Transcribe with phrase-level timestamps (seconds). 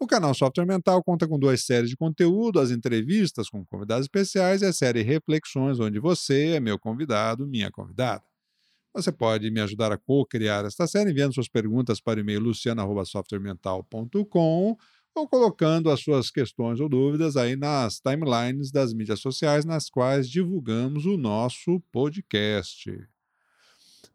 [0.00, 4.62] O canal Software Mental conta com duas séries de conteúdo, as entrevistas com convidados especiais
[4.62, 8.22] e a série Reflexões, onde você é meu convidado, minha convidada.
[8.94, 14.76] Você pode me ajudar a co-criar esta série enviando suas perguntas para o e-mail luciano.softwaremental.com
[15.16, 20.30] ou colocando as suas questões ou dúvidas aí nas timelines das mídias sociais nas quais
[20.30, 22.88] divulgamos o nosso podcast.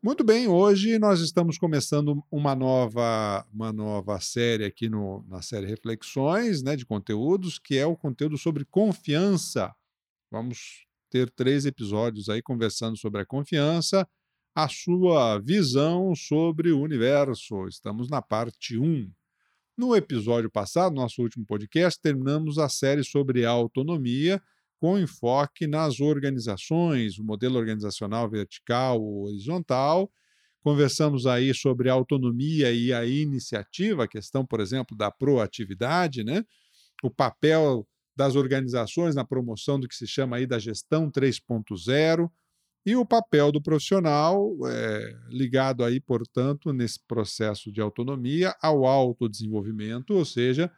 [0.03, 5.65] Muito bem, hoje nós estamos começando uma nova, uma nova série aqui no, na série
[5.65, 9.73] Reflexões né, de conteúdos, que é o conteúdo sobre confiança.
[10.29, 14.05] Vamos ter três episódios aí conversando sobre a confiança,
[14.53, 17.65] a sua visão sobre o universo.
[17.69, 19.09] Estamos na parte 1.
[19.77, 24.41] No episódio passado, nosso último podcast, terminamos a série sobre autonomia
[24.83, 30.11] com enfoque nas organizações, o modelo organizacional vertical ou horizontal.
[30.61, 36.43] Conversamos aí sobre autonomia e a iniciativa, a questão, por exemplo, da proatividade, né?
[37.01, 42.29] o papel das organizações na promoção do que se chama aí da gestão 3.0
[42.85, 50.13] e o papel do profissional é, ligado aí, portanto, nesse processo de autonomia ao autodesenvolvimento,
[50.13, 50.69] ou seja,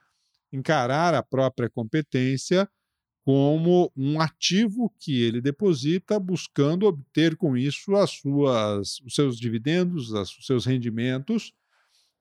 [0.53, 2.69] encarar a própria competência
[3.25, 10.11] como um ativo que ele deposita, buscando obter com isso as suas, os seus dividendos,
[10.11, 11.51] os seus rendimentos,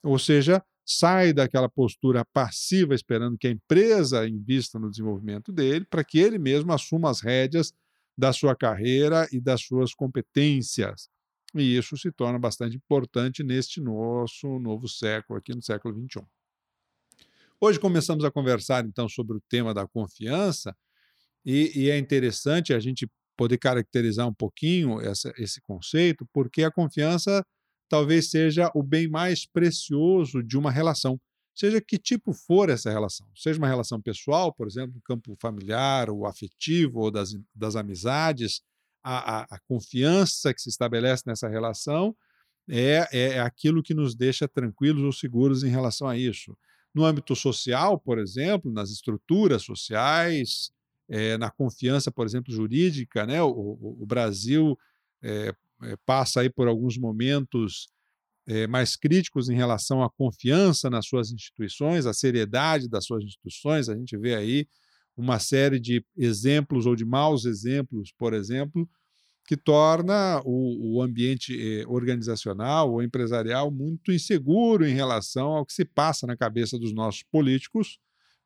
[0.02, 6.02] ou seja, sai daquela postura passiva esperando que a empresa invista no desenvolvimento dele, para
[6.02, 7.74] que ele mesmo assuma as rédeas
[8.16, 11.11] da sua carreira e das suas competências.
[11.55, 16.24] E isso se torna bastante importante neste nosso novo século, aqui no século XXI.
[17.61, 20.74] Hoje começamos a conversar então sobre o tema da confiança,
[21.44, 26.70] e, e, é interessante a gente poder caracterizar um pouquinho essa, esse conceito, porque a
[26.70, 27.44] confiança
[27.88, 31.20] talvez seja o bem mais precioso de uma relação,
[31.54, 36.08] seja que tipo for essa relação, seja uma relação pessoal, por exemplo, no campo familiar,
[36.08, 38.62] ou afetivo, ou das, das amizades,
[39.02, 42.16] a, a, a confiança que se estabelece nessa relação
[42.68, 46.56] é, é aquilo que nos deixa tranquilos ou seguros em relação a isso.
[46.94, 50.70] No âmbito social, por exemplo, nas estruturas sociais,
[51.08, 53.42] é, na confiança, por exemplo, jurídica, né?
[53.42, 54.78] o, o, Brasil
[55.22, 55.54] é,
[56.06, 57.88] passa aí por alguns momentos
[58.68, 63.88] mais críticos em relação à confiança nas suas instituições, a seriedade das suas instituições.
[63.88, 64.68] A gente vê aí
[65.16, 68.86] uma série de exemplos ou de maus exemplos, por exemplo,
[69.46, 75.84] que torna o, o ambiente organizacional ou empresarial muito inseguro em relação ao que se
[75.84, 77.98] passa na cabeça dos nossos políticos,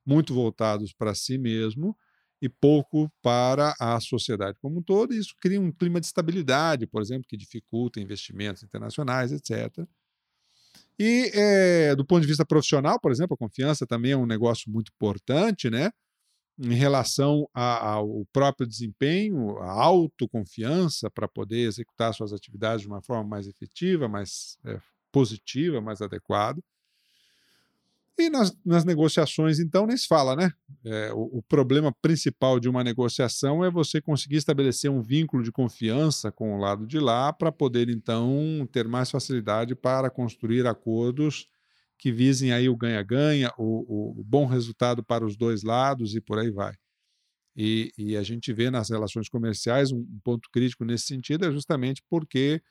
[0.04, 1.96] muito voltados para si mesmo,
[2.41, 6.87] e pouco para a sociedade como um todo, e isso cria um clima de estabilidade,
[6.87, 9.87] por exemplo, que dificulta investimentos internacionais, etc.
[10.99, 14.71] E é, do ponto de vista profissional, por exemplo, a confiança também é um negócio
[14.71, 15.91] muito importante, né?
[16.60, 23.22] Em relação ao próprio desempenho, a autoconfiança para poder executar suas atividades de uma forma
[23.22, 24.81] mais efetiva, mais é,
[25.12, 26.60] positiva, mais adequada.
[28.19, 30.51] E nas, nas negociações, então, nem se fala, né?
[30.84, 35.53] É, o, o, problema principal de uma negociação é você conseguir estabelecer um vínculo de
[35.53, 41.47] confiança com o lado de lá para poder, então, ter mais facilidade para construir acordos
[41.97, 46.39] que visem aí o ganha-ganha, o, o, bom resultado para os dois lados e por
[46.39, 46.75] aí vai.
[47.56, 51.50] E, e a gente vê nas relações comerciais um, um ponto crítico nesse sentido é
[51.50, 52.62] justamente porque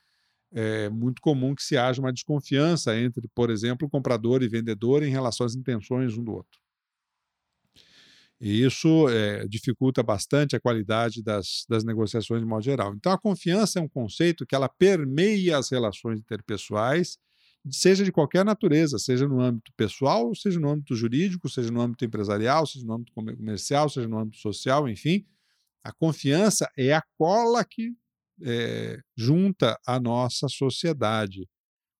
[0.53, 5.09] é muito comum que se haja uma desconfiança entre, por exemplo, comprador e vendedor em
[5.09, 6.59] relação às intenções um do outro.
[8.39, 12.93] E isso é, dificulta bastante a qualidade das, das negociações de modo geral.
[12.93, 17.17] Então, a confiança é um conceito que ela permeia as relações interpessoais,
[17.69, 22.05] seja de qualquer natureza, seja no âmbito pessoal, seja no âmbito jurídico, seja no âmbito
[22.05, 25.25] empresarial, seja no âmbito comercial, seja no âmbito social, enfim.
[25.83, 27.95] A confiança é a cola que
[28.43, 31.47] é, junta a nossa sociedade.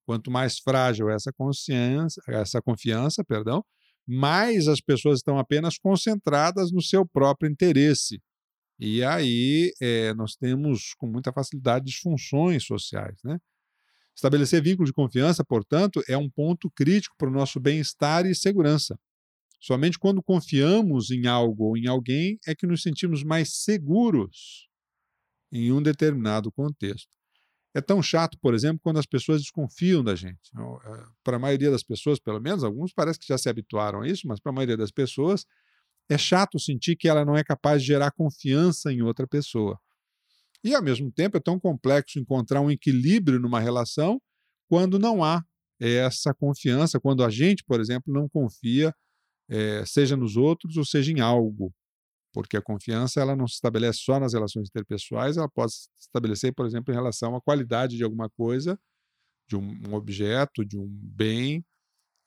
[0.05, 3.63] Quanto mais frágil essa consciência, essa confiança, perdão,
[4.07, 8.21] mais as pessoas estão apenas concentradas no seu próprio interesse.
[8.79, 13.17] E aí é, nós temos com muita facilidade disfunções sociais.
[13.23, 13.37] Né?
[14.15, 18.97] Estabelecer vínculo de confiança, portanto, é um ponto crítico para o nosso bem-estar e segurança.
[19.59, 24.67] Somente quando confiamos em algo ou em alguém é que nos sentimos mais seguros
[25.51, 27.15] em um determinado contexto.
[27.73, 30.51] É tão chato, por exemplo, quando as pessoas desconfiam da gente.
[30.55, 34.07] É, para a maioria das pessoas, pelo menos, alguns parece que já se habituaram a
[34.07, 35.45] isso, mas para a maioria das pessoas,
[36.09, 39.79] é chato sentir que ela não é capaz de gerar confiança em outra pessoa.
[40.63, 44.19] E, ao mesmo tempo, é tão complexo encontrar um equilíbrio numa relação
[44.67, 45.43] quando não há
[45.79, 48.93] essa confiança, quando a gente, por exemplo, não confia,
[49.49, 51.71] é, seja nos outros ou seja em algo.
[52.33, 56.53] Porque a confiança ela não se estabelece só nas relações interpessoais, ela pode se estabelecer,
[56.53, 58.79] por exemplo, em relação à qualidade de alguma coisa,
[59.47, 61.65] de um, objeto, de um bem,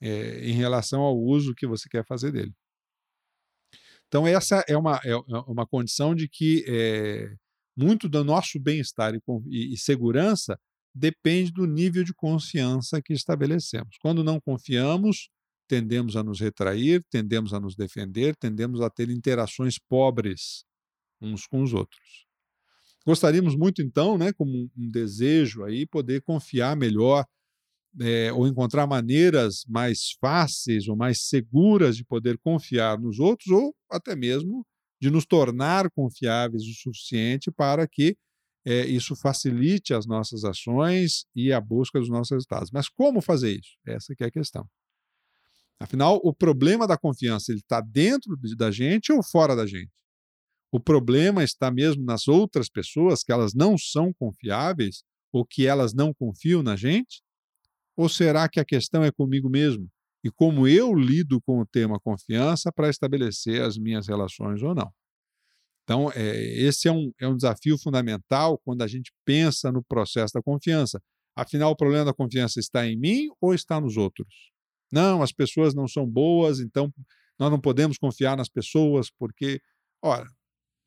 [0.00, 2.54] é, em relação ao uso que você quer fazer dele.
[4.08, 7.32] Então, essa é uma, é, é uma condição de que é,
[7.76, 10.58] muito do nosso bem-estar e, e, e segurança
[10.94, 13.96] depende do nível de confiança que estabelecemos.
[14.00, 15.30] Quando não confiamos,
[15.70, 20.64] tendemos a nos retrair, tendemos a nos defender, tendemos a ter interações pobres
[21.20, 22.26] uns com os outros.
[23.06, 27.24] Gostaríamos muito, então, né, como um desejo aí, poder confiar melhor
[28.00, 33.72] é, ou encontrar maneiras mais fáceis ou mais seguras de poder confiar nos outros ou
[33.88, 34.66] até mesmo
[35.00, 38.16] de nos tornar confiáveis o suficiente para que
[38.66, 42.70] é, isso facilite as nossas ações e a busca dos nossos resultados.
[42.72, 43.76] Mas como fazer isso?
[43.86, 44.68] Essa é a questão.
[45.80, 49.90] Afinal, o problema da confiança ele está dentro da gente ou fora da gente?
[50.70, 55.94] O problema está mesmo nas outras pessoas que elas não são confiáveis ou que elas
[55.94, 57.22] não confiam na gente?
[57.96, 59.88] Ou será que a questão é comigo mesmo
[60.22, 64.92] e como eu lido com o tema confiança para estabelecer as minhas relações ou não?
[65.82, 70.34] Então, é, esse é um, é um desafio fundamental quando a gente pensa no processo
[70.34, 71.02] da confiança.
[71.34, 74.49] Afinal, o problema da confiança está em mim ou está nos outros?
[74.90, 76.92] Não, as pessoas não são boas, então
[77.38, 79.60] nós não podemos confiar nas pessoas, porque,
[80.02, 80.26] ora,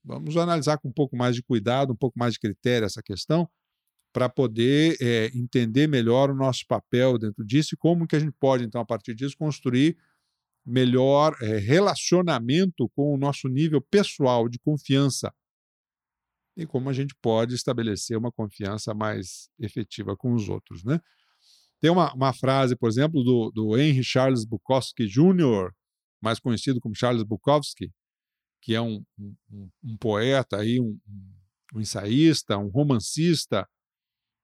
[0.04, 3.50] vamos analisar com um pouco mais de cuidado, um pouco mais de critério essa questão,
[4.14, 8.36] para poder é, entender melhor o nosso papel dentro disso e como que a gente
[8.40, 9.98] pode, então, a partir disso, construir
[10.66, 15.34] melhor é, relacionamento com o nosso nível pessoal de confiança
[16.56, 21.00] e como a gente pode estabelecer uma confiança mais efetiva com os outros, né?
[21.84, 25.70] Tem uma, uma frase, por exemplo, do, do Henry Charles Bukowski Jr.,
[26.22, 27.92] mais conhecido como Charles Bukowski,
[28.62, 30.98] que é um, um, um poeta, aí, um,
[31.76, 33.68] um, ensaísta, um romancista.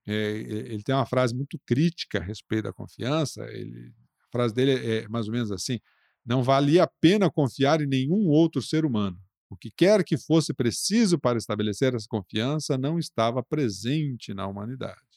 [0.05, 3.41] É, ele tem uma frase muito crítica a respeito da confiança.
[3.45, 3.93] Ele,
[4.27, 5.79] a frase dele é mais ou menos assim:
[6.25, 9.17] não valia a pena confiar em nenhum outro ser humano.
[9.49, 15.08] O que quer que fosse preciso para estabelecer essa confiança não estava presente na humanidade.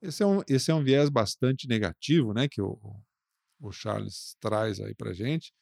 [0.00, 2.78] Esse é um, esse é um viés bastante negativo né, que o,
[3.60, 5.52] o Charles traz aí para a gente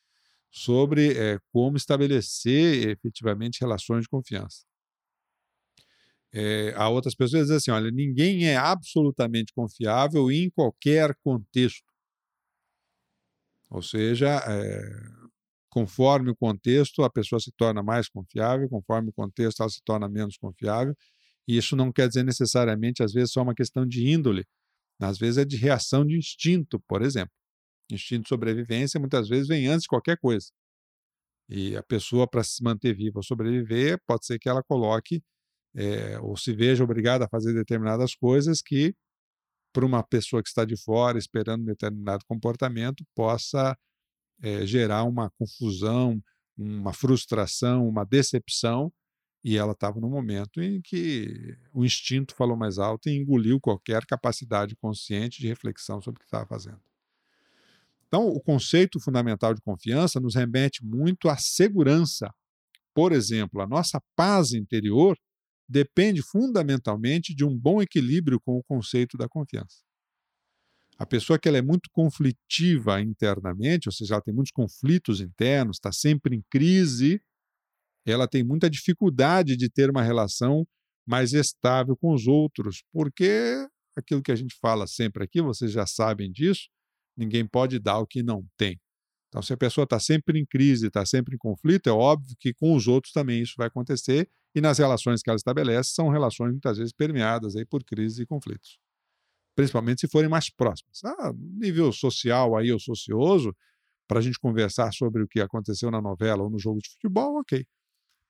[0.51, 4.65] sobre é, como estabelecer efetivamente relações de confiança.
[6.33, 11.85] É, há outras pessoas que dizem assim: olha, ninguém é absolutamente confiável em qualquer contexto.
[13.71, 14.81] Ou seja, é,
[15.71, 20.09] conforme o contexto, a pessoa se torna mais confiável, conforme o contexto, ela se torna
[20.09, 20.95] menos confiável.
[21.49, 24.45] E isso não quer dizer necessariamente, às vezes, só uma questão de índole.
[25.01, 27.33] Às vezes é de reação de instinto, por exemplo.
[27.91, 30.49] Instinto de sobrevivência muitas vezes vem antes de qualquer coisa.
[31.49, 35.23] E a pessoa, para se manter viva ou sobreviver, pode ser que ela coloque
[35.75, 38.95] é, ou se veja obrigada a fazer determinadas coisas que
[39.73, 43.77] para uma pessoa que está de fora esperando um determinado comportamento possa
[44.43, 46.19] é, gerar uma confusão,
[46.57, 48.91] uma frustração, uma decepção.
[49.47, 54.05] E ela estava no momento em que o instinto falou mais alto e engoliu qualquer
[54.05, 56.81] capacidade consciente de reflexão sobre o que estava fazendo.
[58.09, 62.29] Então, o conceito fundamental de confiança nos remete muito à segurança.
[62.93, 65.17] Por exemplo, a nossa paz interior
[65.69, 69.77] depende fundamentalmente de um bom equilíbrio com o conceito da confiança.
[70.99, 75.77] A pessoa que ela é muito conflitiva internamente, ou seja, ela tem muitos conflitos internos,
[75.77, 77.23] está sempre em crise,
[78.13, 80.67] ela tem muita dificuldade de ter uma relação
[81.07, 85.87] mais estável com os outros, porque aquilo que a gente fala sempre aqui, vocês já
[85.87, 86.69] sabem disso,
[87.17, 88.79] ninguém pode dar o que não tem.
[89.29, 92.55] Então, se a pessoa está sempre em crise, está sempre em conflito, é óbvio que
[92.55, 96.51] com os outros também isso vai acontecer, e nas relações que ela estabelece, são relações
[96.53, 98.79] muitas vezes permeadas aí por crises e conflitos.
[99.55, 101.01] Principalmente se forem mais próximas.
[101.05, 103.55] Ah, nível social aí, ou socioso,
[104.09, 107.41] para a gente conversar sobre o que aconteceu na novela ou no jogo de futebol,
[107.41, 107.67] ok.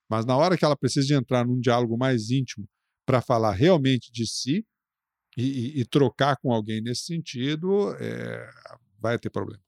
[0.09, 2.67] Mas na hora que ela precisa de entrar num diálogo mais íntimo
[3.05, 4.65] para falar realmente de si
[5.37, 8.49] e, e, e, trocar com alguém nesse sentido, é,
[8.99, 9.61] vai ter problema.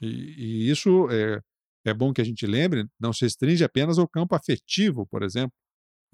[0.00, 1.40] E, e isso é,
[1.84, 5.52] é bom que a gente lembre, não se restringe apenas ao campo afetivo, por exemplo.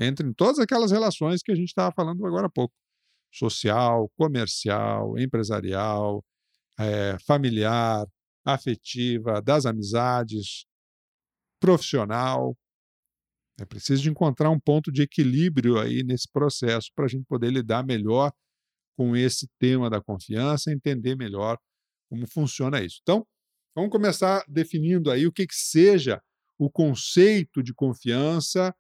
[0.01, 2.75] Entra em todas aquelas relações que a gente estava falando agora há pouco:
[3.33, 6.25] social, comercial, empresarial,
[6.79, 8.07] é, familiar,
[8.45, 10.65] afetiva, das amizades,
[11.61, 12.57] profissional.
[13.61, 17.51] É preciso de encontrar um ponto de equilíbrio aí nesse processo para a gente poder
[17.51, 18.33] lidar melhor
[18.97, 21.59] com esse tema da confiança, entender melhor
[22.09, 23.01] como funciona isso.
[23.03, 23.27] Então,
[23.75, 26.21] vamos começar definindo aí o que, que seja
[26.59, 28.75] o conceito de confiança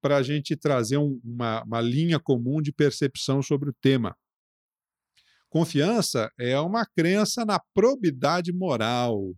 [0.00, 4.16] para a gente trazer um, uma, uma linha comum de percepção sobre o tema.
[5.48, 9.16] Confiança é uma crença na probidade moral.
[9.16, 9.36] O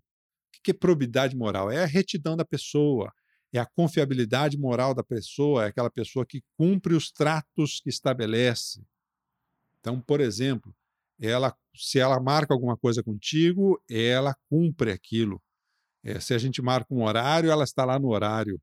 [0.65, 1.71] que é probidade moral?
[1.71, 3.13] É a retidão da pessoa,
[3.59, 8.85] é a confiabilidade moral da pessoa, é aquela pessoa que cumpre os tratos que estabelece.
[9.81, 10.75] Então, por exemplo,
[11.21, 15.41] ela, se ela marca alguma coisa contigo, ela cumpre aquilo.
[16.03, 18.61] É, se a gente marca um horário, ela está lá no horário.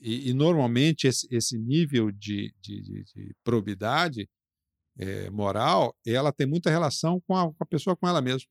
[0.00, 4.28] E, e normalmente esse, esse nível de, de, de, de probidade
[4.98, 8.48] é, moral, ela tem muita relação com a, com a pessoa, com ela mesma.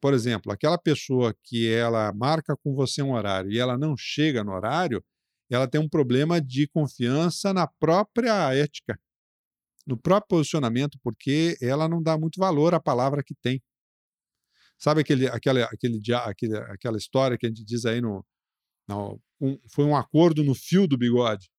[0.00, 4.44] Por exemplo, aquela pessoa que ela marca com você um horário e ela não chega
[4.44, 5.04] no horário,
[5.50, 8.98] ela tem um problema de confiança na própria ética,
[9.86, 13.62] no próprio posicionamento, porque ela não dá muito valor à palavra que tem.
[14.78, 18.24] Sabe aquele, aquela, aquele, aquele, aquela história que a gente diz aí no.
[18.86, 21.50] no um, foi um acordo no fio do bigode.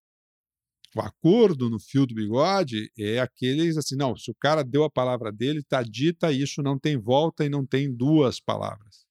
[0.95, 4.89] O acordo no fio do bigode é aqueles assim, não, se o cara deu a
[4.89, 9.05] palavra dele, está dita, isso não tem volta e não tem duas palavras.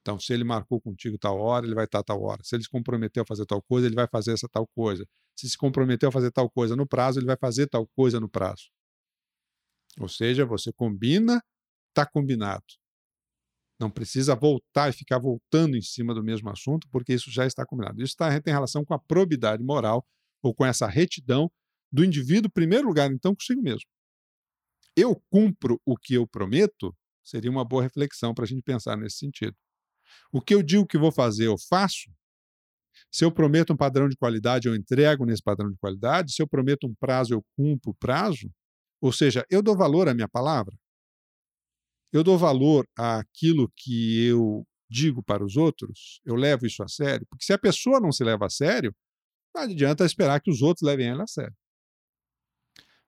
[0.00, 2.42] Então, se ele marcou contigo tal hora, ele vai estar tal hora.
[2.44, 5.06] Se ele se comprometeu a fazer tal coisa, ele vai fazer essa tal coisa.
[5.36, 8.28] Se se comprometeu a fazer tal coisa no prazo, ele vai fazer tal coisa no
[8.28, 8.70] prazo.
[10.00, 11.40] Ou seja, você combina,
[11.90, 12.64] está combinado.
[13.80, 17.64] Não precisa voltar e ficar voltando em cima do mesmo assunto, porque isso já está
[17.66, 18.00] combinado.
[18.00, 20.04] Isso está, tem relação com a probidade moral
[20.42, 21.50] ou com essa retidão
[21.90, 23.86] do indivíduo, em primeiro lugar, então, consigo mesmo.
[24.96, 26.94] Eu cumpro o que eu prometo?
[27.24, 29.56] Seria uma boa reflexão para a gente pensar nesse sentido.
[30.32, 32.10] O que eu digo que vou fazer, eu faço?
[33.10, 36.32] Se eu prometo um padrão de qualidade, eu entrego nesse padrão de qualidade.
[36.32, 38.50] Se eu prometo um prazo, eu cumpro o prazo.
[39.00, 40.76] Ou seja, eu dou valor à minha palavra
[42.12, 47.26] eu dou valor àquilo que eu digo para os outros, eu levo isso a sério,
[47.28, 48.94] porque se a pessoa não se leva a sério,
[49.54, 51.54] não adianta esperar que os outros levem ela a sério.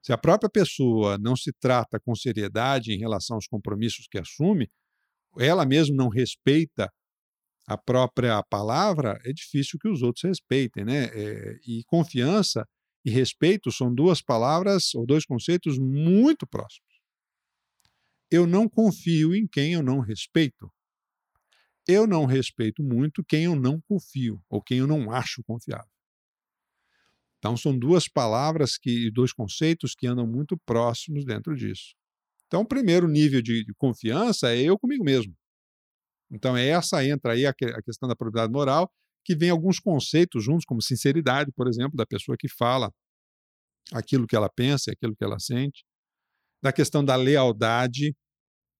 [0.01, 4.69] Se a própria pessoa não se trata com seriedade em relação aos compromissos que assume,
[5.39, 6.91] ela mesma não respeita
[7.67, 11.05] a própria palavra, é difícil que os outros respeitem, né?
[11.05, 12.67] É, e confiança
[13.03, 16.95] e respeito são duas palavras ou dois conceitos muito próximos
[18.31, 20.71] eu não confio em quem eu não respeito.
[21.87, 25.89] Eu não respeito muito quem eu não confio ou quem eu não acho confiável.
[27.45, 31.93] Então são duas palavras que dois conceitos que andam muito próximos dentro disso.
[32.47, 35.31] Então o primeiro nível de, de confiança é eu comigo mesmo.
[36.31, 38.91] Então é essa entra aí a, a questão da probabilidade moral,
[39.23, 42.91] que vem alguns conceitos juntos, como sinceridade, por exemplo, da pessoa que fala
[43.93, 45.85] aquilo que ela pensa, aquilo que ela sente
[46.63, 48.15] da questão da lealdade,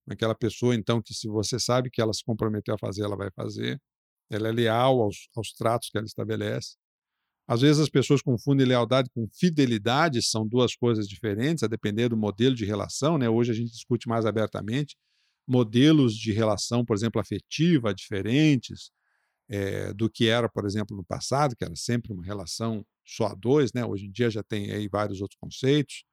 [0.10, 3.30] aquela pessoa, então, que se você sabe que ela se comprometeu a fazer, ela vai
[3.36, 3.80] fazer.
[4.28, 6.78] Ela é leal aos, aos tratos que ela estabelece.
[7.48, 12.18] Às vezes as pessoas confundem lealdade com fidelidade, são duas coisas diferentes, a depender do
[12.18, 13.18] modelo de relação.
[13.18, 13.30] Né?
[13.30, 14.96] Hoje a gente discute mais abertamente
[15.48, 18.90] modelos de relação, por exemplo, afetiva, diferentes
[19.48, 23.36] é, do que era, por exemplo, no passado, que era sempre uma relação só a
[23.36, 23.72] dois.
[23.72, 23.86] Né?
[23.86, 26.04] Hoje em dia já tem aí vários outros conceitos.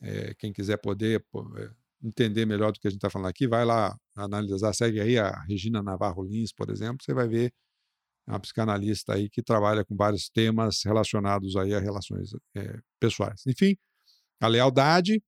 [0.00, 1.22] É, quem quiser poder
[1.58, 1.70] é,
[2.02, 5.42] entender melhor do que a gente está falando aqui, vai lá analisar, segue aí a
[5.42, 7.52] Regina Navarro Lins, por exemplo, você vai ver
[8.32, 13.42] uma psicanalista aí que trabalha com vários temas relacionados aí a relações é, pessoais.
[13.46, 13.76] Enfim,
[14.40, 15.22] a lealdade.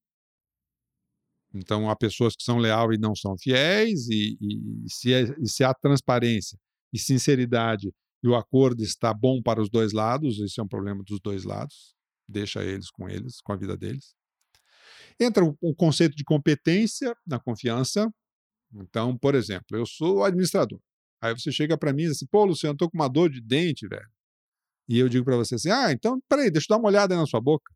[1.52, 5.48] Então, há pessoas que são leais e não são fiéis, e, e, se, é, e
[5.48, 6.56] se há transparência
[6.92, 7.92] e sinceridade
[8.22, 11.44] e o acordo está bom para os dois lados, isso é um problema dos dois
[11.44, 11.94] lados,
[12.28, 14.14] deixa eles com eles, com a vida deles.
[15.18, 18.08] Entra o, o conceito de competência na confiança.
[18.72, 20.80] Então, por exemplo, eu sou administrador.
[21.20, 23.40] Aí você chega para mim e diz assim: pô, Luciano, tô com uma dor de
[23.40, 24.08] dente, velho.
[24.88, 27.26] E eu digo para você assim: ah, então, peraí, deixa eu dar uma olhada na
[27.26, 27.72] sua boca.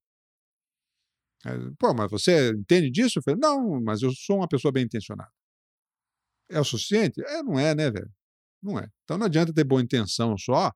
[1.45, 3.19] Aí, pô, mas você entende disso?
[3.19, 5.31] Eu falei: não, mas eu sou uma pessoa bem intencionada.
[6.51, 7.21] É o suficiente?
[7.25, 8.11] É, não é, né, velho?
[8.63, 8.89] Não é.
[9.05, 10.73] Então não adianta ter boa intenção só,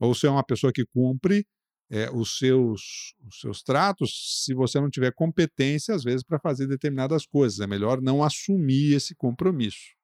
[0.00, 1.46] ou ser uma pessoa que cumpre
[1.90, 6.66] é, os, seus, os seus tratos se você não tiver competência, às vezes, para fazer
[6.66, 7.60] determinadas coisas.
[7.60, 9.94] É melhor não assumir esse compromisso.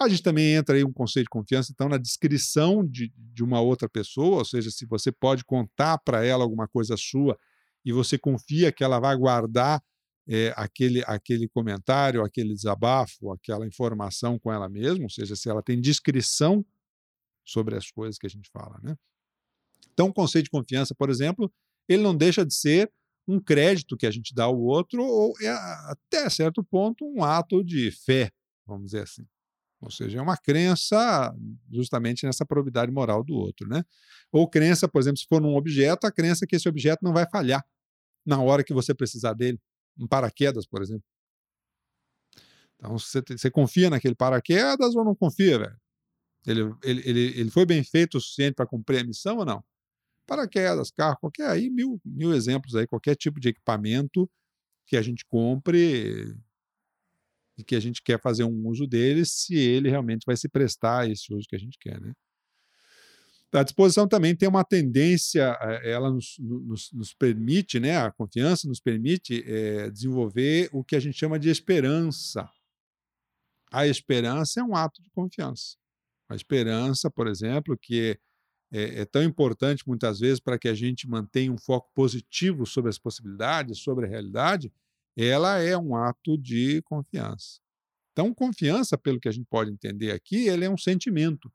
[0.00, 3.60] A gente também entra aí um conceito de confiança, então, na descrição de, de uma
[3.60, 7.36] outra pessoa, ou seja, se você pode contar para ela alguma coisa sua
[7.84, 9.82] e você confia que ela vai guardar
[10.28, 15.62] é, aquele, aquele comentário, aquele desabafo, aquela informação com ela mesma, ou seja, se ela
[15.62, 16.64] tem descrição
[17.44, 18.78] sobre as coisas que a gente fala.
[18.82, 18.94] Né?
[19.92, 21.52] Então, o conceito de confiança, por exemplo,
[21.88, 22.92] ele não deixa de ser
[23.26, 25.48] um crédito que a gente dá ao outro, ou é,
[25.90, 28.30] até certo ponto um ato de fé,
[28.66, 29.26] vamos dizer assim.
[29.80, 31.34] Ou seja, é uma crença
[31.70, 33.68] justamente nessa probidade moral do outro.
[33.68, 33.84] Né?
[34.32, 37.28] Ou crença, por exemplo, se for num objeto, a crença que esse objeto não vai
[37.30, 37.64] falhar
[38.26, 39.60] na hora que você precisar dele
[39.98, 41.04] um paraquedas, por exemplo.
[42.76, 45.76] Então, você, você confia naquele paraquedas ou não confia, velho?
[46.46, 49.64] Ele, ele, ele, ele foi bem feito o suficiente para cumprir a missão ou não?
[50.26, 54.30] Paraquedas, carro, qualquer aí, mil, mil exemplos aí, qualquer tipo de equipamento
[54.86, 56.34] que a gente compre
[57.58, 61.00] e que a gente quer fazer um uso dele, se ele realmente vai se prestar
[61.00, 62.12] a esse uso que a gente quer, né?
[63.50, 68.68] A disposição também tem uma tendência, eh, ela nos, nos, nos permite, né, a confiança
[68.68, 72.48] nos permite é, desenvolver o que a gente chama de esperança.
[73.72, 75.76] A esperança é um ato de confiança.
[76.28, 78.18] A esperança, por exemplo, que
[78.70, 82.90] é, é tão importante muitas vezes para que a gente mantenha um foco positivo sobre
[82.90, 84.70] as possibilidades, sobre a realidade,
[85.18, 87.58] ela é um ato de confiança.
[88.12, 91.52] Então, confiança, pelo que a gente pode entender aqui, ele é um sentimento,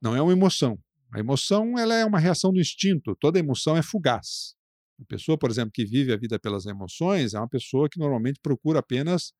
[0.00, 0.78] não é uma emoção.
[1.12, 4.54] A emoção ela é uma reação do instinto, toda emoção é fugaz.
[5.00, 8.40] A pessoa, por exemplo, que vive a vida pelas emoções é uma pessoa que normalmente
[8.40, 9.32] procura apenas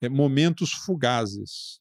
[0.00, 1.80] é, momentos fugazes.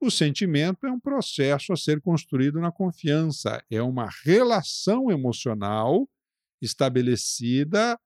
[0.00, 6.08] O sentimento é um processo a ser construído na confiança, é uma relação emocional
[6.60, 7.98] estabelecida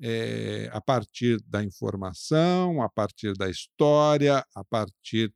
[0.00, 5.32] é, a partir da informação, a partir da história, a partir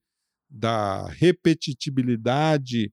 [0.51, 2.93] da repetitibilidade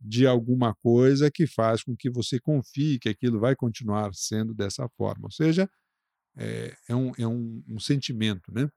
[0.00, 4.88] de alguma coisa que faz com que você confie que aquilo vai continuar sendo dessa
[4.96, 5.26] forma.
[5.26, 5.68] Ou seja,
[6.36, 8.52] é, é, um, é um, um, sentimento.
[8.52, 8.68] Né?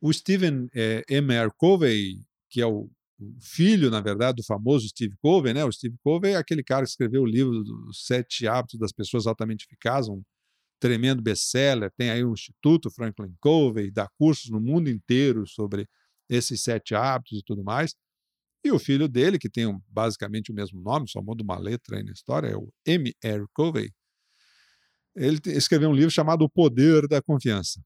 [0.00, 1.32] O Stephen é, M.
[1.32, 1.50] R.
[1.56, 2.90] Covey, que é o,
[3.40, 5.64] filho, na verdade, do famoso Steve Covey, né?
[5.64, 9.26] o Steve Covey é aquele cara que escreveu o livro dos Sete Hábitos das Pessoas
[9.26, 10.22] Altamente Eficazes, um
[10.78, 11.90] tremendo best-seller.
[11.96, 15.88] Tem aí o Instituto Franklin Covey, dá cursos no mundo inteiro sobre
[16.28, 17.94] esses sete hábitos e tudo mais.
[18.64, 21.96] E o filho dele, que tem um, basicamente o mesmo nome, só muda uma letra
[21.96, 23.14] aí na história, é o M.
[23.22, 23.44] R.
[23.52, 23.90] Covey.
[25.14, 27.80] Ele escreveu um livro chamado O Poder da Confiança.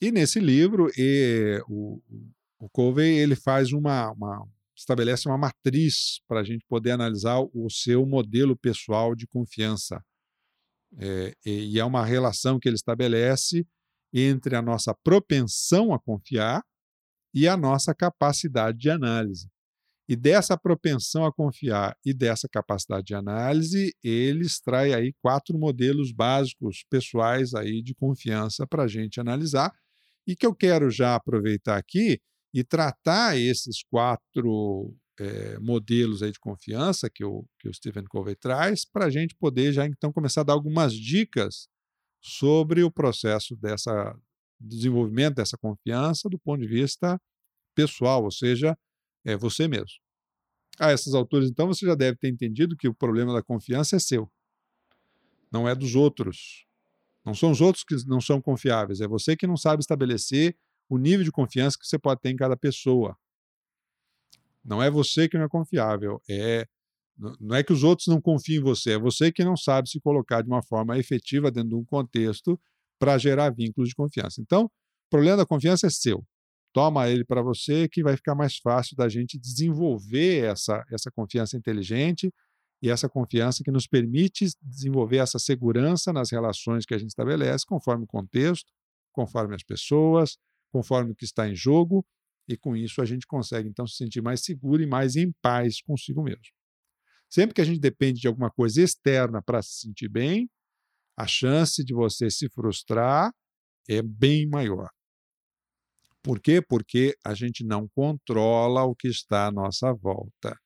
[0.00, 2.00] E nesse livro, e, o,
[2.58, 7.68] o Covey ele faz uma, uma estabelece uma matriz para a gente poder analisar o
[7.70, 10.02] seu modelo pessoal de confiança.
[10.98, 13.66] É, e é uma relação que ele estabelece
[14.12, 16.62] entre a nossa propensão a confiar
[17.34, 19.48] e a nossa capacidade de análise.
[20.08, 26.12] E dessa propensão a confiar e dessa capacidade de análise, ele extrai aí quatro modelos
[26.12, 29.72] básicos pessoais aí de confiança para a gente analisar
[30.26, 32.20] e que eu quero já aproveitar aqui
[32.52, 38.34] e tratar esses quatro é, modelos aí de confiança que o, que o Stephen Covey
[38.34, 41.68] traz para a gente poder já então começar a dar algumas dicas
[42.20, 44.16] sobre o processo dessa
[44.62, 47.20] desenvolvimento dessa confiança do ponto de vista
[47.74, 48.78] pessoal, ou seja,
[49.24, 49.98] é você mesmo.
[50.78, 53.98] A essas alturas, então, você já deve ter entendido que o problema da confiança é
[53.98, 54.30] seu,
[55.50, 56.66] não é dos outros.
[57.24, 60.56] Não são os outros que não são confiáveis, é você que não sabe estabelecer
[60.88, 63.16] o nível de confiança que você pode ter em cada pessoa.
[64.64, 66.66] Não é você que não é confiável, é
[67.40, 70.00] não é que os outros não confiem em você, é você que não sabe se
[70.00, 72.58] colocar de uma forma efetiva dentro de um contexto
[72.98, 74.40] para gerar vínculos de confiança.
[74.40, 74.70] Então, o
[75.10, 76.24] problema da confiança é seu
[76.72, 81.56] toma ele para você, que vai ficar mais fácil da gente desenvolver essa, essa confiança
[81.56, 82.32] inteligente
[82.80, 87.64] e essa confiança que nos permite desenvolver essa segurança nas relações que a gente estabelece,
[87.66, 88.72] conforme o contexto,
[89.12, 90.36] conforme as pessoas,
[90.72, 92.04] conforme o que está em jogo,
[92.48, 95.80] e com isso a gente consegue então se sentir mais seguro e mais em paz
[95.80, 96.42] consigo mesmo.
[97.30, 100.50] Sempre que a gente depende de alguma coisa externa para se sentir bem,
[101.16, 103.32] a chance de você se frustrar
[103.88, 104.88] é bem maior.
[106.22, 106.62] Por quê?
[106.62, 110.56] Porque a gente não controla o que está à nossa volta.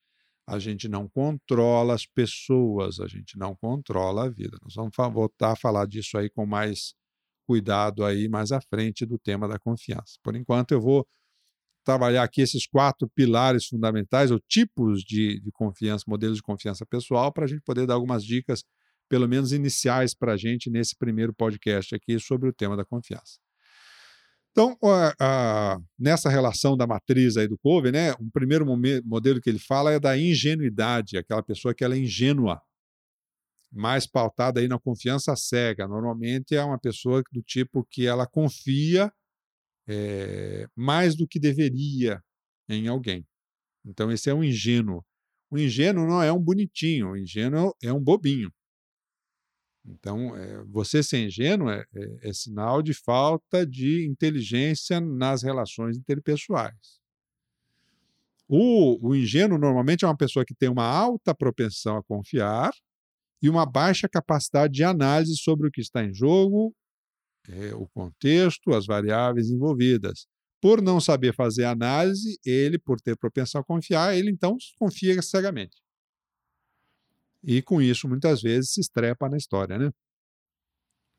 [0.45, 4.57] A gente não controla as pessoas, a gente não controla a vida.
[4.61, 6.93] Nós vamos voltar a falar disso aí com mais
[7.45, 10.19] cuidado aí mais à frente do tema da confiança.
[10.21, 11.07] Por enquanto, eu vou
[11.87, 17.31] trabalhar aqui esses quatro pilares fundamentais, ou tipos de, de confiança, modelos de confiança pessoal,
[17.31, 18.65] para a gente poder dar algumas dicas,
[19.07, 23.39] pelo menos iniciais, para a gente nesse primeiro podcast aqui sobre o tema da confiança.
[24.51, 24.77] Então,
[25.97, 28.65] nessa relação da matriz aí do Covey, né, um primeiro
[29.05, 32.61] modelo que ele fala é da ingenuidade, aquela pessoa que ela é ingênua,
[33.71, 35.87] mais pautada aí na confiança cega.
[35.87, 39.09] Normalmente é uma pessoa do tipo que ela confia
[39.87, 42.21] é, mais do que deveria
[42.69, 43.25] em alguém.
[43.85, 45.03] Então, esse é um ingênuo.
[45.49, 48.51] O ingênuo não é um bonitinho, o ingênuo é um bobinho.
[49.85, 55.97] Então, é, você ser ingênuo é, é, é, sinal de falta de inteligência nas relações
[55.97, 56.99] interpessoais.
[58.49, 62.71] O, o ingênuo normalmente é uma pessoa que tem uma alta propensão a confiar
[63.41, 66.73] e uma baixa capacidade de análise sobre o que está em jogo,
[67.47, 70.27] é, o contexto, as variáveis envolvidas.
[70.61, 75.77] Por não saber fazer análise, ele, por ter propensão a confiar, ele então confia cegamente.
[77.43, 79.91] E com isso, muitas vezes, se estrepa na história, né?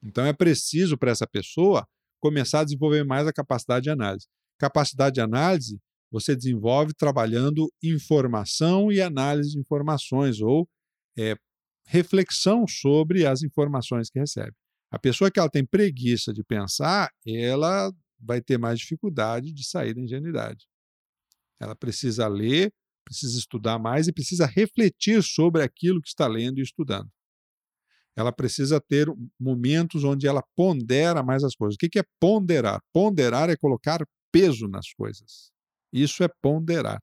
[0.03, 1.87] Então é preciso para essa pessoa
[2.21, 4.27] começar a desenvolver mais a capacidade de análise.
[4.59, 10.69] Capacidade de análise você desenvolve trabalhando informação e análise de informações, ou
[11.19, 11.37] é,
[11.87, 14.55] reflexão sobre as informações que recebe.
[14.90, 19.94] A pessoa que ela tem preguiça de pensar, ela vai ter mais dificuldade de sair
[19.94, 20.66] da ingenuidade.
[21.61, 22.72] Ela precisa ler,
[23.05, 27.11] precisa estudar mais e precisa refletir sobre aquilo que está lendo e estudando.
[28.16, 29.07] Ela precisa ter
[29.38, 31.77] momentos onde ela pondera mais as coisas.
[31.77, 32.83] O que é ponderar?
[32.92, 35.53] Ponderar é colocar peso nas coisas.
[35.92, 37.01] Isso é ponderar.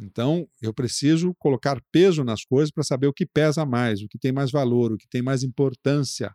[0.00, 4.18] Então, eu preciso colocar peso nas coisas para saber o que pesa mais, o que
[4.18, 6.34] tem mais valor, o que tem mais importância.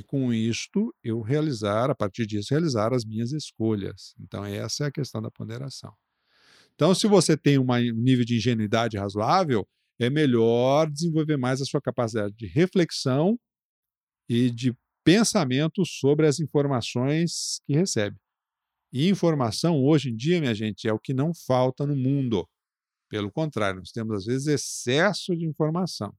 [0.00, 4.14] E com isto, eu realizar, a partir disso, realizar as minhas escolhas.
[4.18, 5.92] Então, essa é a questão da ponderação.
[6.74, 11.82] Então, se você tem um nível de ingenuidade razoável, é melhor desenvolver mais a sua
[11.82, 13.38] capacidade de reflexão
[14.26, 18.16] e de pensamento sobre as informações que recebe.
[18.90, 22.48] E informação, hoje em dia, minha gente, é o que não falta no mundo.
[23.10, 26.10] Pelo contrário, nós temos, às vezes, excesso de informação.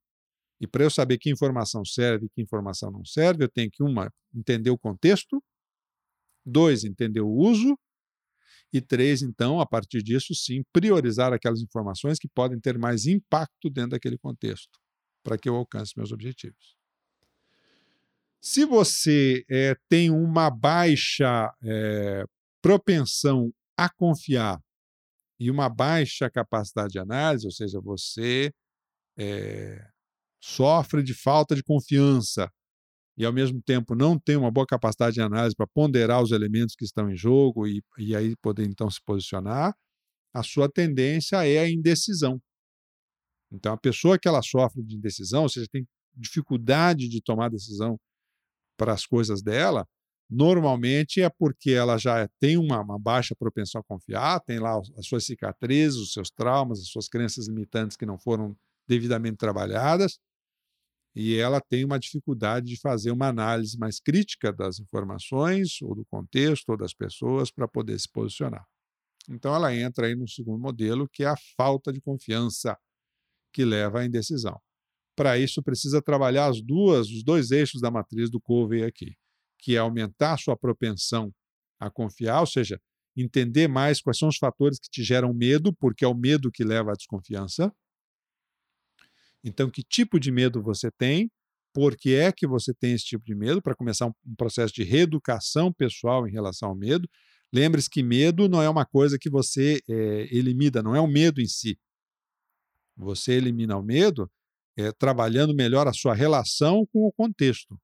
[0.61, 3.81] E para eu saber que informação serve e que informação não serve, eu tenho que,
[3.81, 5.43] uma, entender o contexto,
[6.45, 7.75] dois, entender o uso,
[8.71, 13.69] e três, então, a partir disso, sim, priorizar aquelas informações que podem ter mais impacto
[13.71, 14.79] dentro daquele contexto,
[15.23, 16.77] para que eu alcance meus objetivos.
[18.39, 22.23] Se você é, tem uma baixa é,
[22.61, 24.61] propensão a confiar
[25.39, 28.53] e uma baixa capacidade de análise, ou seja, você
[29.17, 29.90] é,
[30.41, 32.51] sofre de falta de confiança
[33.17, 36.75] e, ao mesmo tempo, não tem uma boa capacidade de análise para ponderar os elementos
[36.75, 39.75] que estão em jogo e, e aí poder, então, se posicionar,
[40.33, 42.41] a sua tendência é a indecisão.
[43.51, 47.99] Então, a pessoa que ela sofre de indecisão, ou seja, tem dificuldade de tomar decisão
[48.77, 49.85] para as coisas dela,
[50.29, 55.05] normalmente é porque ela já tem uma, uma, baixa propensão a confiar, tem lá as
[55.05, 58.55] suas cicatrizes, os seus traumas, as suas crenças limitantes que não foram
[58.87, 60.17] devidamente trabalhadas,
[61.15, 66.05] e ela tem uma dificuldade de fazer uma análise mais crítica das informações, ou do
[66.05, 68.65] contexto, ou das pessoas, para poder se posicionar.
[69.29, 72.77] Então, ela entra aí no segundo modelo, que é a falta de confiança,
[73.53, 74.59] que leva à indecisão.
[75.15, 79.13] Para isso, precisa trabalhar as duas, os dois eixos da matriz do Covey aqui,
[79.59, 81.31] que é aumentar sua propensão
[81.79, 82.79] a confiar, ou seja,
[83.15, 86.63] entender mais quais são os fatores que te geram medo, porque é o medo que
[86.63, 87.71] leva à desconfiança,
[89.43, 91.31] então, que tipo de medo você tem?
[91.73, 93.61] Por que é que você tem esse tipo de medo?
[93.61, 97.09] Para começar um, processo de reeducação pessoal em relação ao medo.
[97.53, 101.41] Lembre-se que medo não é uma coisa que você é, elimina, não é o medo
[101.41, 101.77] em si.
[102.97, 104.29] Você elimina o medo
[104.77, 107.79] é, trabalhando melhor a sua relação com o contexto.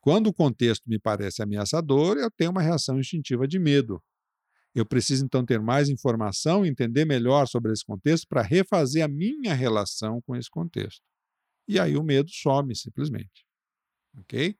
[0.00, 4.02] Quando o contexto me parece ameaçador, eu tenho uma reação instintiva de medo.
[4.76, 9.54] Eu preciso então ter mais informação, entender melhor sobre esse contexto para refazer a minha
[9.54, 11.00] relação com esse contexto.
[11.66, 13.46] E aí o medo some simplesmente.
[14.18, 14.54] Ok?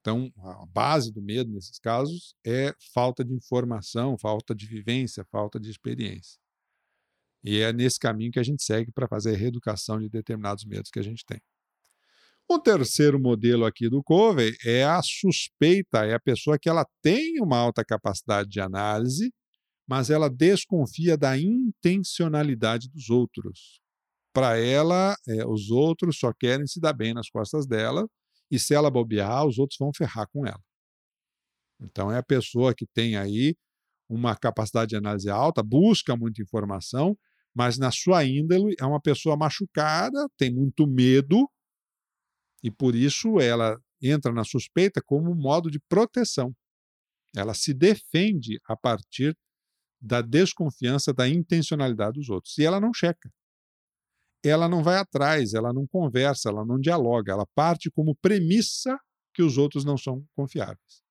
[0.00, 5.60] Então, a base do medo nesses casos é falta de informação, falta de vivência, falta
[5.60, 6.40] de experiência.
[7.44, 10.90] E é nesse caminho que a gente segue para fazer a reeducação de determinados medos
[10.90, 11.38] que a gente tem.
[12.52, 17.40] O terceiro modelo aqui do Covey é a suspeita, é a pessoa que ela tem
[17.40, 19.32] uma alta capacidade de análise,
[19.88, 23.80] mas ela desconfia da intencionalidade dos outros.
[24.34, 28.06] Para ela, é, os outros só querem se dar bem nas costas dela,
[28.50, 30.60] e se ela bobear, os outros vão ferrar com ela.
[31.80, 33.56] Então, é a pessoa que tem aí
[34.10, 37.16] uma capacidade de análise alta, busca muita informação,
[37.54, 41.48] mas na sua índole é uma pessoa machucada, tem muito medo
[42.62, 46.54] e por isso ela entra na suspeita como modo de proteção.
[47.34, 49.36] Ela se defende a partir
[50.00, 52.58] da desconfiança, da intencionalidade dos outros.
[52.58, 53.30] E ela não checa.
[54.44, 58.98] Ela não vai atrás, ela não conversa, ela não dialoga, ela parte como premissa
[59.32, 61.02] que os outros não são confiáveis.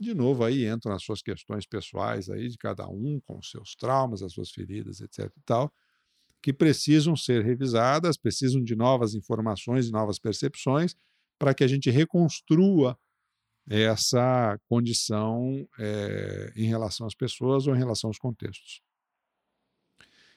[0.00, 3.74] De novo, aí entram as suas questões pessoais aí de cada um, com os seus
[3.74, 5.30] traumas, as suas feridas, etc.
[5.36, 5.72] e tal,
[6.42, 10.94] que precisam ser revisadas, precisam de novas informações e novas percepções
[11.38, 12.98] para que a gente reconstrua
[13.68, 18.82] essa condição é, em relação às pessoas ou em relação aos contextos.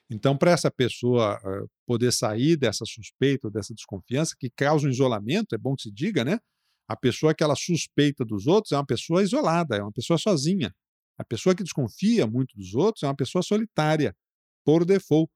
[0.09, 5.55] Então, para essa pessoa uh, poder sair dessa suspeita, dessa desconfiança, que causa um isolamento,
[5.55, 6.39] é bom que se diga, né?
[6.87, 10.71] A pessoa que ela suspeita dos outros é uma pessoa isolada, é uma pessoa sozinha.
[11.17, 14.15] A pessoa que desconfia muito dos outros é uma pessoa solitária,
[14.63, 15.31] por default.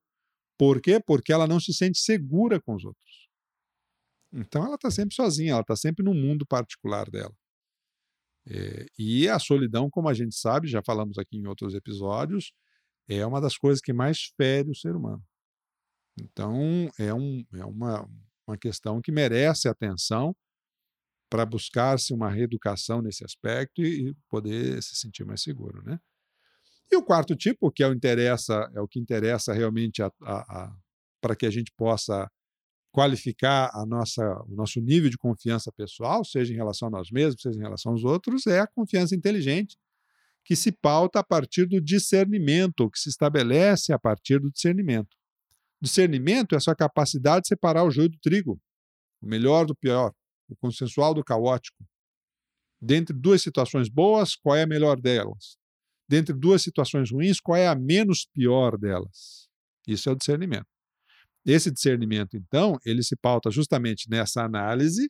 [0.60, 1.00] Por quê?
[1.00, 3.30] Porque ela não se sente segura com os outros.
[4.34, 7.34] Então ela está sempre sozinha, ela está sempre no mundo particular dela.
[8.46, 12.52] É, e a solidão, como a gente sabe, já falamos aqui em outros episódios,
[13.08, 15.24] é uma das coisas que mais fere o ser humano.
[16.20, 18.06] Então é, um, é uma,
[18.46, 20.36] uma questão que merece atenção
[21.30, 26.00] para buscar-se uma reeducação nesse aspecto e, e, poder se sentir mais seguro, né?
[26.92, 30.02] E o quarto tipo, que é o, interessa, é o que interessa realmente
[31.22, 32.30] para que a gente possa
[32.92, 37.42] qualificar a nossa, o nosso nível de confiança pessoal, seja em relação a nós mesmos,
[37.42, 39.78] seja em relação aos outros, é a confiança inteligente,
[40.44, 45.16] que se pauta a partir do discernimento, que se estabelece a partir do discernimento.
[45.80, 48.60] Discernimento é a sua capacidade de separar o joio do trigo,
[49.22, 50.12] o melhor do pior,
[50.50, 51.86] o consensual do caótico.
[52.82, 55.59] Dentre duas situações boas, qual é a melhor delas?
[56.10, 59.48] Dentre duas situações ruins, qual é a menos pior delas?
[59.88, 60.66] Isso é o discernimento.
[61.46, 65.08] Esse discernimento, então, ele se pauta justamente nessa análise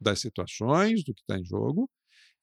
[0.00, 1.88] das situações, do que está em jogo,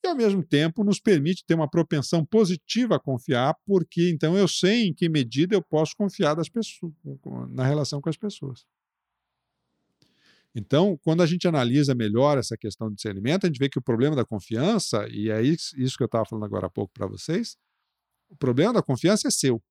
[0.04, 4.48] e ao mesmo tempo nos permite ter uma propensão positiva a confiar, porque então eu
[4.48, 6.94] sei em que medida eu posso confiar pessoas,
[7.50, 8.64] na relação com as pessoas.
[10.58, 13.82] Então, quando a gente analisa melhor essa questão de discernimento, a gente vê que o
[13.82, 17.56] problema da confiança, e é isso que eu estava falando agora há pouco para vocês,
[18.28, 19.62] o problema da confiança é seu.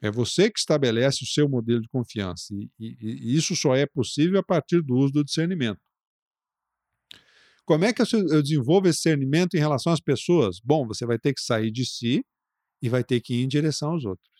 [0.00, 2.54] É você que estabelece o seu modelo de confiança.
[2.54, 5.80] E, e, e isso só é possível a partir do uso do discernimento.
[7.66, 10.58] Como é que eu desenvolvo esse discernimento em relação às pessoas?
[10.58, 12.24] Bom, você vai ter que sair de si
[12.80, 14.35] e vai ter que ir em direção aos outros.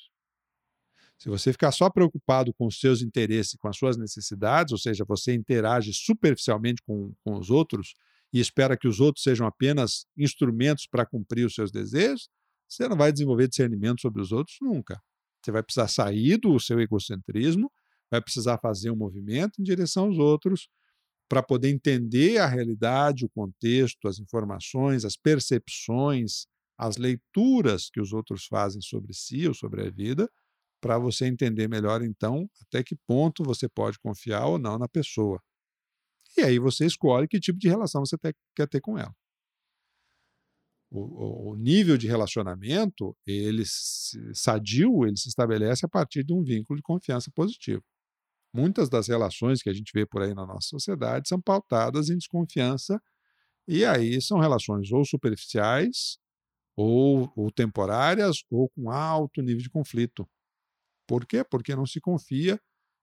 [1.19, 5.05] Se você ficar só preocupado com os seus interesses, com as suas necessidades, ou seja,
[5.05, 7.95] você interage superficialmente com, com os outros
[8.33, 12.29] e espera que os outros sejam apenas instrumentos para cumprir os seus desejos,
[12.69, 15.01] você não vai desenvolver discernimento sobre os outros nunca.
[15.43, 17.73] Você vai precisar sair do seu egocentrismo,
[18.11, 20.69] vai precisar fazer um movimento em direção aos outros
[21.29, 28.13] para poder entender a realidade, o contexto, as informações, as percepções, as leituras que os
[28.13, 30.31] outros fazem sobre si ou sobre a vida
[30.87, 35.43] para você entender melhor, então, até que ponto você pode confiar ou não na pessoa.
[36.39, 38.17] E aí você escolhe que tipo de relação você
[38.55, 39.13] quer ter com ela.
[40.89, 43.65] O, o, nível de relacionamento, ele
[44.33, 47.83] sadio, ele se estabelece a partir de um vínculo de confiança positivo.
[48.55, 52.17] Muitas das relações que a gente vê por aí na nossa sociedade são pautadas em
[52.17, 53.03] desconfiança,
[53.67, 56.19] e aí são relações ou superficiais,
[56.77, 60.29] ou, ou temporárias, ou com alto nível de conflito.
[61.07, 61.45] Por quê?
[61.45, 62.61] Porque não se confia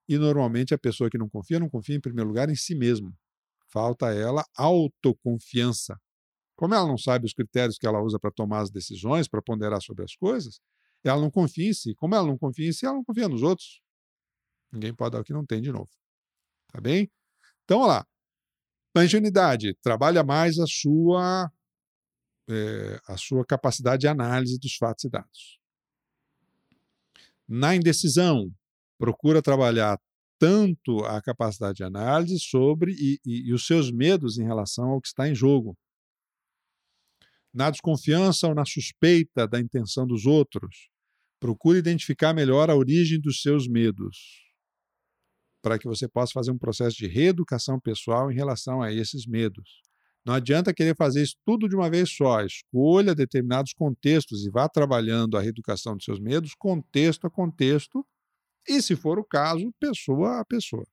[0.07, 3.13] e normalmente a pessoa que não confia, não confia em primeiro lugar em si mesmo.
[3.67, 5.99] Falta a ela autoconfiança.
[6.55, 9.81] Como ela não sabe os critérios que ela usa para tomar as decisões, para ponderar
[9.81, 10.59] sobre as coisas,
[11.03, 11.95] ela não confia em si.
[11.95, 13.81] Como ela não confia em si, ela não confia nos outros.
[14.71, 15.89] Ninguém pode dar o que não tem de novo.
[16.71, 17.11] Tá bem?
[17.63, 18.07] Então, olha lá.
[18.95, 21.51] Na ingenuidade, trabalha mais a sua,
[22.47, 25.62] é, a sua capacidade de análise dos fatos e dados.
[27.47, 28.51] Na indecisão,
[28.97, 29.99] procura trabalhar
[30.39, 35.01] tanto a capacidade de análise sobre e, e, e, os seus medos em relação ao
[35.01, 35.77] que está em jogo.
[37.53, 40.89] Na desconfiança ou na suspeita da intenção dos outros,
[41.39, 44.17] procure identificar melhor a origem dos seus medos,
[45.61, 49.81] para que você possa fazer um processo de reeducação pessoal em relação a esses medos.
[50.25, 52.41] Não adianta querer fazer isso tudo de uma vez só.
[52.41, 58.05] Escolha determinados contextos e vá trabalhando a reeducação dos seus medos, contexto a contexto,
[58.67, 60.85] e, se for o caso, pessoa a pessoa.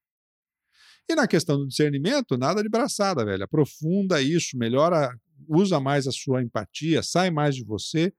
[1.09, 3.45] E na questão do discernimento, nada de braçada, velho.
[3.45, 5.13] Aprofunda isso, melhora,
[5.49, 8.13] usa mais a sua empatia, sai mais de você,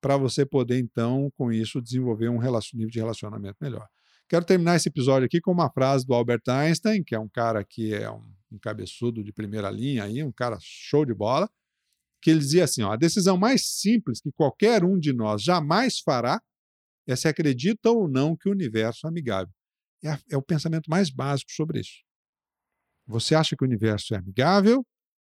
[0.00, 2.40] para você poder, então, com isso, desenvolver um
[2.74, 3.86] nível de relacionamento melhor.
[4.28, 7.64] Quero terminar esse episódio aqui com uma frase do Albert Einstein, que é um cara
[7.64, 11.48] que é um um cabeçudo de primeira linha aí, um cara show de bola.
[12.22, 16.00] que ele dizia assim: ó, a decisão mais simples que qualquer um de nós jamais
[16.00, 16.40] fará
[17.06, 19.52] é se acredita ou não que o universo é amigável.
[20.04, 22.02] É, é o pensamento mais básico sobre isso.
[23.06, 24.84] Você acha que o universo é amigável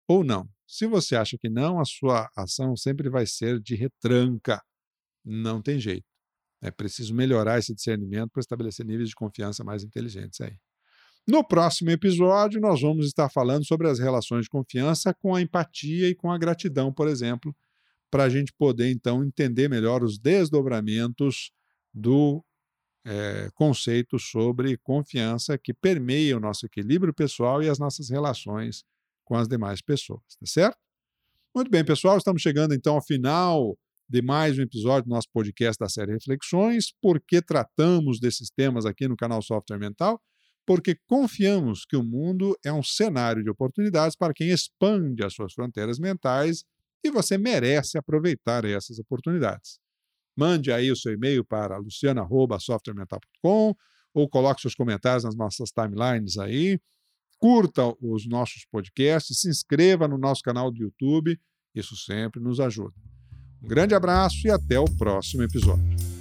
[0.09, 0.49] ou não?
[0.67, 4.63] Se você acha que não, a sua ação sempre vai ser de retranca.
[5.25, 6.07] Não tem jeito.
[6.63, 10.57] É preciso melhorar esse discernimento para estabelecer níveis de confiança mais inteligentes aí.
[11.27, 16.09] No próximo episódio, nós vamos estar falando sobre as relações de confiança com a empatia
[16.09, 17.55] e com a gratidão, por exemplo,
[18.11, 21.53] para a gente poder então entender melhor os desdobramentos
[21.95, 22.45] do
[23.05, 28.85] é, conceito sobre confiança que permeia o nosso equilíbrio pessoal e as nossas relações
[29.25, 30.79] com as demais pessoas, tá certo?
[31.55, 35.79] Muito bem, pessoal, estamos chegando então ao final de mais um episódio do nosso podcast
[35.79, 36.93] da série Reflexões.
[37.01, 40.21] Por que tratamos desses temas aqui no canal Software Mental?
[40.67, 45.53] Porque confiamos que o mundo é um cenário de oportunidades para quem expande as suas
[45.53, 46.65] fronteiras mentais
[47.05, 49.81] e você merece aproveitar essas oportunidades.
[50.37, 53.75] Mande aí o seu e-mail para luciana.softwaremental.com
[54.15, 56.79] ou coloque seus comentários nas nossas timelines aí.
[57.39, 61.39] Curta os nossos podcasts, se inscreva no nosso canal do YouTube,
[61.75, 62.95] isso sempre nos ajuda.
[63.63, 66.12] Um grande abraço e até o próximo episódio.